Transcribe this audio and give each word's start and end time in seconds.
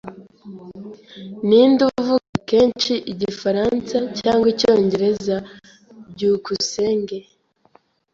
Ninde 1.47 1.81
uvuga 1.93 2.35
kenshi, 2.49 2.93
Igifaransa 3.13 3.97
cyangwa 4.19 4.45
Icyongereza? 4.53 5.35
byukusenge 6.13 7.17